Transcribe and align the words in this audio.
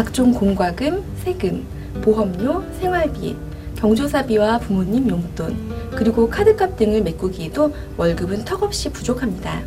각종 0.00 0.32
공과금, 0.32 1.04
세금, 1.18 1.62
보험료, 2.00 2.64
생활비, 2.80 3.36
경조사비와 3.76 4.56
부모님 4.60 5.10
용돈, 5.10 5.54
그리고 5.90 6.26
카드값 6.30 6.78
등을 6.78 7.02
메꾸기에도 7.02 7.74
월급은 7.98 8.46
턱없이 8.46 8.88
부족합니다. 8.90 9.60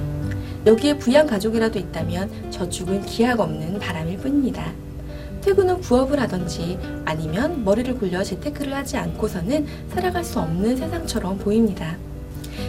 여기에 0.65 0.97
부양 0.97 1.27
가족이라도 1.27 1.77
있다면 1.77 2.49
저축은 2.49 3.05
기약 3.05 3.41
없는 3.41 3.77
바람일 3.77 4.17
뿐입니다. 4.17 4.71
퇴근 5.41 5.69
후 5.69 5.79
부업을 5.79 6.19
하던지 6.19 6.79
아니면 7.05 7.63
머리를 7.63 7.93
굴려 7.99 8.23
재테크를 8.23 8.73
하지 8.73 8.97
않고서는 8.97 9.67
살아갈 9.89 10.23
수 10.23 10.39
없는 10.39 10.77
세상처럼 10.77 11.37
보입니다. 11.37 11.95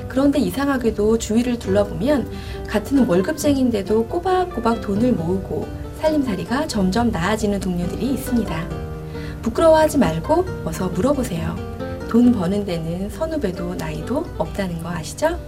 그런데 0.07 0.39
이상하게도 0.39 1.17
주위를 1.17 1.59
둘러보면 1.59 2.31
같은 2.69 3.07
월급쟁인데도 3.07 4.05
꼬박꼬박 4.09 4.83
돈을 4.83 5.13
모으고 5.13 5.84
살림살이가 6.05 6.67
점점 6.67 7.11
나아지는 7.11 7.61
동료들이 7.61 8.13
있습니다. 8.13 8.69
부끄러워하지 9.41 9.97
말고 9.97 10.45
어서 10.67 10.91
물어보세요. 10.91 11.57
돈 12.11 12.31
버는 12.31 12.67
데는 12.67 13.09
선후배도 13.09 13.77
나이도 13.77 14.23
없다는 14.37 14.83
거 14.83 14.91
아시죠? 14.91 15.39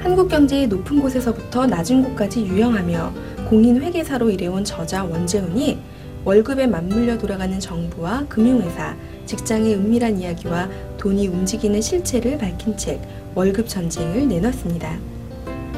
한국 0.00 0.28
경제의 0.28 0.66
높은 0.66 1.00
곳에서부터 1.00 1.66
낮은 1.66 2.02
곳까지 2.02 2.44
유영하며 2.44 3.12
공인 3.48 3.80
회계사로 3.80 4.30
일해온 4.30 4.64
저자 4.64 5.04
원재훈이 5.04 5.78
월급에 6.24 6.66
맞물려 6.66 7.18
돌아가는 7.18 7.60
정부와 7.60 8.26
금융회사, 8.28 8.96
직장의 9.26 9.76
은밀한 9.76 10.18
이야기와 10.18 10.68
돈이 11.06 11.28
움직이는 11.28 11.80
실체를 11.80 12.36
밝힌 12.36 12.76
책 12.76 13.00
월급 13.36 13.68
전쟁을 13.68 14.26
내놨습니다. 14.26 14.98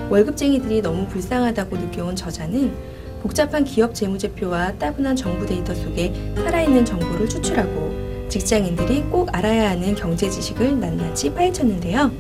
월급쟁이들이 0.08 0.80
너무 0.80 1.06
불쌍하다고 1.06 1.76
느껴온 1.76 2.16
저자는 2.16 2.72
복잡한 3.20 3.62
기업 3.62 3.94
재무제표와 3.94 4.78
따분한 4.78 5.16
정부 5.16 5.44
데이터 5.44 5.74
속에 5.74 6.14
살아있는 6.34 6.86
정보를 6.86 7.28
추출하고 7.28 8.28
직장인들이 8.30 9.02
꼭 9.10 9.28
알아야 9.36 9.68
하는 9.68 9.94
경제 9.94 10.30
지식을 10.30 10.80
낱낱이 10.80 11.34
파헤쳤는데요. 11.34 12.10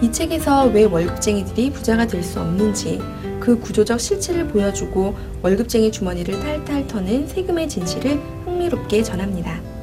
이 0.00 0.10
책에서 0.10 0.68
왜 0.68 0.84
월급쟁이들이 0.84 1.72
부자가 1.72 2.06
될 2.06 2.22
수 2.22 2.40
없는지 2.40 3.02
그 3.38 3.60
구조적 3.60 4.00
실체를 4.00 4.48
보여주고 4.48 5.14
월급쟁이 5.42 5.92
주머니를 5.92 6.40
탈탈 6.40 6.86
터는 6.86 7.28
세금의 7.28 7.68
진실을 7.68 8.18
흥미롭게 8.46 9.02
전합니다. 9.02 9.73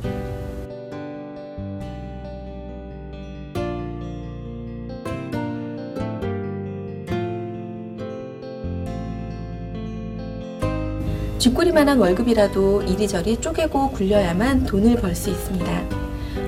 쥐꼬리만한 11.42 11.98
월급이라도 11.98 12.84
이리저리 12.84 13.38
쪼개고 13.42 13.94
굴려야만 13.94 14.66
돈을 14.68 14.98
벌 14.98 15.16
수 15.16 15.32
있습니다. 15.32 15.90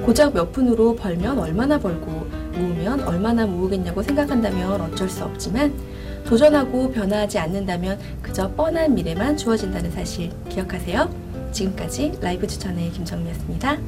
고작 0.06 0.36
몇 0.36 0.52
푼으로 0.52 0.96
벌면 0.96 1.40
얼마나 1.40 1.80
벌고 1.80 2.28
모으면 2.56 3.00
얼마나 3.02 3.48
모으겠냐고 3.48 4.04
생각한다면 4.04 4.80
어쩔 4.82 5.10
수 5.10 5.24
없지만 5.24 5.74
도전하고 6.28 6.92
변화하지 6.92 7.40
않는다면 7.40 7.98
그저 8.22 8.52
뻔한 8.52 8.94
미래만 8.94 9.36
주어진다는 9.36 9.90
사실 9.90 10.30
기억하세요. 10.50 11.10
지금까지 11.52 12.20
라이브 12.22 12.46
추천의 12.46 12.92
김정미였습니다. 12.92 13.80